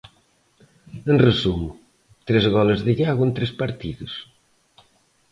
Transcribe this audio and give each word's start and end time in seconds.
En 1.11 1.17
resumo, 1.27 1.69
tres 2.27 2.45
goles 2.55 2.79
de 2.85 2.91
Iago 3.01 3.23
en 3.27 3.31
tres 3.37 3.51
partidos. 3.61 4.13